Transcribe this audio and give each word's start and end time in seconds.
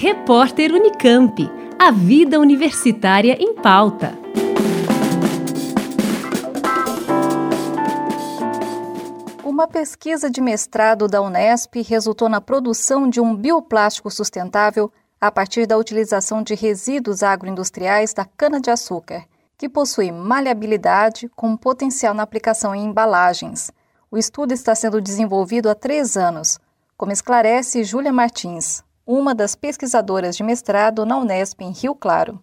Repórter 0.00 0.72
Unicamp. 0.72 1.50
A 1.76 1.90
vida 1.90 2.38
universitária 2.38 3.36
em 3.40 3.52
pauta. 3.52 4.16
Uma 9.42 9.66
pesquisa 9.66 10.30
de 10.30 10.40
mestrado 10.40 11.08
da 11.08 11.20
Unesp 11.20 11.82
resultou 11.82 12.28
na 12.28 12.40
produção 12.40 13.10
de 13.10 13.20
um 13.20 13.34
bioplástico 13.34 14.08
sustentável 14.08 14.88
a 15.20 15.32
partir 15.32 15.66
da 15.66 15.76
utilização 15.76 16.44
de 16.44 16.54
resíduos 16.54 17.24
agroindustriais 17.24 18.14
da 18.14 18.24
cana-de-açúcar, 18.24 19.24
que 19.56 19.68
possui 19.68 20.12
maleabilidade 20.12 21.28
com 21.34 21.56
potencial 21.56 22.14
na 22.14 22.22
aplicação 22.22 22.72
em 22.72 22.84
embalagens. 22.84 23.72
O 24.12 24.16
estudo 24.16 24.52
está 24.52 24.76
sendo 24.76 25.00
desenvolvido 25.00 25.68
há 25.68 25.74
três 25.74 26.16
anos, 26.16 26.60
como 26.96 27.10
esclarece 27.10 27.82
Júlia 27.82 28.12
Martins, 28.12 28.86
uma 29.08 29.34
das 29.34 29.54
pesquisadoras 29.54 30.36
de 30.36 30.42
mestrado 30.42 31.06
na 31.06 31.16
Unesp 31.16 31.62
em 31.62 31.72
Rio 31.72 31.94
Claro. 31.94 32.38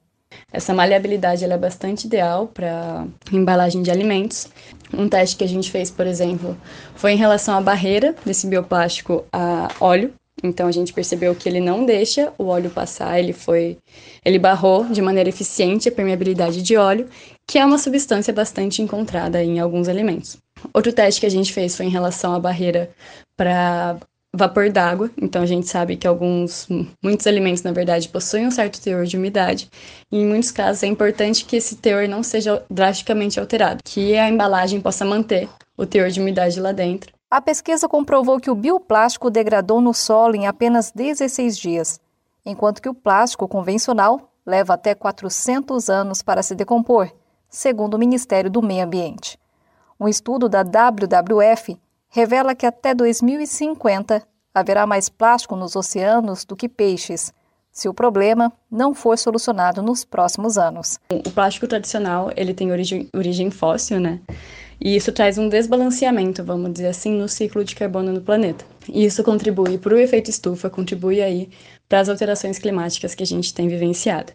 Essa 0.52 0.74
maleabilidade 0.74 1.46
é 1.46 1.58
bastante 1.58 2.08
ideal 2.08 2.48
para 2.48 3.06
embalagem 3.32 3.84
de 3.84 3.92
alimentos. 3.92 4.48
Um 4.92 5.08
teste 5.08 5.36
que 5.38 5.44
a 5.44 5.48
gente 5.48 5.72
fez, 5.72 5.92
por 5.92 6.08
exemplo, 6.08 6.58
foi 6.96 7.12
em 7.14 7.18
relação 7.18 7.56
à 7.56 7.62
barreira 7.62 8.16
desse 8.26 8.48
bioplástico 8.48 9.24
a 9.32 9.70
óleo. 9.80 10.12
Então 10.44 10.68
a 10.68 10.72
gente 10.72 10.92
percebeu 10.92 11.34
que 11.36 11.48
ele 11.48 11.62
não 11.62 11.86
deixa 11.86 12.34
o 12.38 12.48
óleo 12.48 12.70
passar, 12.70 13.18
ele 13.18 13.32
foi 13.32 13.78
ele 14.24 14.38
barrou 14.38 14.84
de 14.86 15.02
maneira 15.02 15.30
eficiente 15.30 15.88
a 15.88 15.92
permeabilidade 15.92 16.62
de 16.62 16.76
óleo, 16.76 17.08
que 17.48 17.58
é 17.58 17.66
uma 17.66 17.78
substância 17.78 18.34
bastante 18.34 18.82
encontrada 18.82 19.42
em 19.42 19.60
alguns 19.60 19.88
alimentos. 19.88 20.38
Outro 20.74 20.92
teste 20.92 21.22
que 21.22 21.28
a 21.28 21.32
gente 21.32 21.54
fez 21.54 21.78
foi 21.78 21.86
em 21.86 21.90
relação 21.90 22.34
à 22.34 22.40
barreira 22.40 22.90
para 23.38 23.98
vapor 24.36 24.70
d'água. 24.70 25.10
Então 25.22 25.42
a 25.42 25.46
gente 25.46 25.68
sabe 25.68 25.96
que 25.96 26.08
alguns, 26.08 26.68
muitos 27.02 27.26
alimentos, 27.26 27.64
na 27.64 27.72
verdade, 27.72 28.10
possuem 28.10 28.48
um 28.48 28.52
certo 28.52 28.82
teor 28.82 29.06
de 29.06 29.18
umidade. 29.18 29.70
E 30.12 30.18
em 30.18 30.26
muitos 30.26 30.52
casos 30.52 30.84
é 30.84 30.88
importante 30.88 31.46
que 31.46 31.56
esse 31.56 31.76
teor 31.78 32.08
não 32.08 32.22
seja 32.22 32.64
drasticamente 32.70 33.40
alterado, 33.40 33.82
que 33.84 34.18
a 34.18 34.30
embalagem 34.30 34.82
possa 34.82 35.06
manter 35.06 35.50
o 35.78 35.86
teor 35.86 36.10
de 36.10 36.20
umidade 36.20 36.60
lá 36.60 36.72
dentro. 36.72 37.14
A 37.30 37.42
pesquisa 37.42 37.88
comprovou 37.88 38.40
que 38.40 38.52
o 38.52 38.56
bioplástico 38.56 39.30
degradou 39.30 39.82
no 39.82 39.94
solo 39.94 40.36
em 40.36 40.48
apenas 40.48 40.92
16 40.92 41.58
dias, 41.58 42.00
enquanto 42.46 42.82
que 42.82 42.90
o 42.90 42.94
plástico 42.94 43.48
convencional 43.48 44.32
leva 44.46 44.76
até 44.76 44.94
400 44.94 45.90
anos 45.90 46.22
para 46.22 46.44
se 46.44 46.54
decompor, 46.54 47.12
segundo 47.50 47.96
o 47.96 47.98
Ministério 47.98 48.50
do 48.50 48.62
Meio 48.62 48.86
Ambiente. 48.86 49.40
Um 50.00 50.08
estudo 50.08 50.48
da 50.48 50.62
WWF 50.62 51.78
revela 52.16 52.56
que 52.56 52.66
até 52.66 52.96
2050 52.96 54.24
haverá 54.54 54.88
mais 54.88 55.10
plástico 55.10 55.54
nos 55.54 55.76
oceanos 55.76 56.46
do 56.46 56.56
que 56.56 56.70
peixes, 56.70 57.34
se 57.70 57.90
o 57.90 57.94
problema 57.94 58.54
não 58.72 58.96
for 58.96 59.18
solucionado 59.18 59.84
nos 59.84 60.06
próximos 60.06 60.58
anos. 60.58 60.98
O 61.10 61.30
plástico 61.30 61.68
tradicional, 61.68 62.32
ele 62.38 62.54
tem 62.54 62.72
origem, 62.72 63.10
origem 63.14 63.52
fóssil, 63.52 64.00
né? 64.00 64.22
E 64.80 64.96
isso 64.96 65.12
traz 65.12 65.38
um 65.38 65.50
desbalanceamento, 65.50 66.42
vamos 66.42 66.72
dizer 66.72 66.88
assim, 66.88 67.12
no 67.12 67.28
ciclo 67.28 67.66
de 67.66 67.76
carbono 67.76 68.14
no 68.14 68.22
planeta. 68.22 68.64
E 68.88 69.04
isso 69.04 69.22
contribui 69.22 69.78
para 69.78 69.94
o 69.94 70.00
efeito 70.00 70.30
estufa, 70.30 70.70
contribui 70.70 71.22
aí 71.22 71.50
para 71.90 72.00
as 72.00 72.08
alterações 72.08 72.58
climáticas 72.58 73.14
que 73.14 73.24
a 73.24 73.28
gente 73.28 73.54
tem 73.54 73.68
vivenciado. 73.68 74.32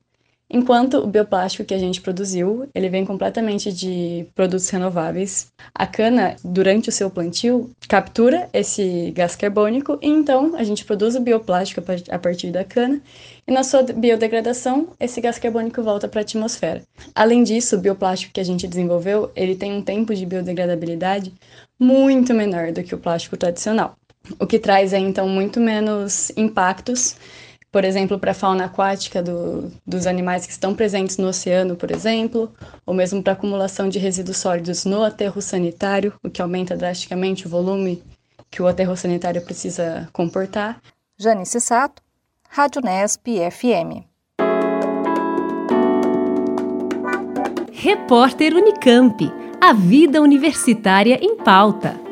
Enquanto 0.53 0.99
o 0.99 1.07
bioplástico 1.07 1.65
que 1.65 1.75
a 1.75 1.79
gente 1.79 2.01
produziu, 2.01 2.69
ele 2.75 2.89
vem 2.89 3.05
completamente 3.05 3.73
de 3.73 4.27
produtos 4.35 4.69
renováveis. 4.69 5.47
A 5.73 5.87
cana, 5.87 6.35
durante 6.45 6.89
o 6.89 6.93
seu 6.93 7.09
plantio, 7.09 7.71
captura 7.89 8.49
esse 8.53 9.13
gás 9.13 9.37
carbônico 9.37 9.97
e 10.03 10.09
então 10.09 10.57
a 10.57 10.65
gente 10.65 10.85
produz 10.85 11.15
o 11.15 11.21
bioplástico 11.21 11.81
a 12.11 12.19
partir 12.19 12.51
da 12.51 12.65
cana 12.65 13.01
e 13.47 13.53
na 13.53 13.63
sua 13.63 13.83
biodegradação, 13.83 14.89
esse 14.99 15.21
gás 15.21 15.39
carbônico 15.39 15.83
volta 15.83 16.09
para 16.09 16.21
a 16.21 16.23
atmosfera. 16.23 16.83
Além 17.15 17.45
disso, 17.45 17.77
o 17.77 17.81
bioplástico 17.81 18.33
que 18.33 18.41
a 18.41 18.45
gente 18.45 18.67
desenvolveu, 18.67 19.31
ele 19.37 19.55
tem 19.55 19.73
um 19.73 19.83
tempo 19.83 20.15
de 20.15 20.27
biodegradabilidade 20.27 21.33
muito 21.79 22.35
menor 22.35 22.73
do 22.73 22.83
que 22.83 22.95
o 22.95 22.99
plástico 22.99 23.37
tradicional, 23.37 23.97
o 24.39 24.47
que 24.47 24.59
traz 24.59 24.93
aí, 24.93 25.03
então 25.03 25.29
muito 25.29 25.61
menos 25.61 26.31
impactos 26.37 27.17
por 27.73 27.85
exemplo, 27.85 28.19
para 28.19 28.33
a 28.33 28.35
fauna 28.35 28.65
aquática 28.65 29.23
do, 29.23 29.71
dos 29.87 30.07
animais 30.07 30.45
que 30.45 30.53
estão 30.53 30.75
presentes 30.75 31.19
no 31.19 31.29
oceano, 31.29 31.77
por 31.77 31.91
exemplo, 31.91 32.53
ou 32.85 32.93
mesmo 32.93 33.23
para 33.23 33.35
acumulação 33.35 33.89
de 33.89 33.99
resíduos 33.99 34.39
sólidos 34.39 34.85
no 34.85 35.05
aterro 35.05 35.41
sanitário, 35.41 36.13
o 36.23 36.31
que 36.31 36.43
aumenta 36.43 36.77
drasticamente 36.77 37.47
o 37.47 37.51
volume 37.51 38.03
que 38.51 38.61
o 38.61 38.67
aterro 38.67 38.97
sanitário 38.97 39.41
precisa 39.43 40.09
comportar. 40.13 40.81
Janice 41.17 41.61
Sato, 41.61 42.03
Rádio 42.49 42.83
Nesp 42.83 43.27
FM. 43.51 44.05
Repórter 47.73 48.55
Unicamp. 48.55 49.33
A 49.61 49.73
vida 49.73 50.21
universitária 50.21 51.19
em 51.23 51.37
pauta. 51.37 52.10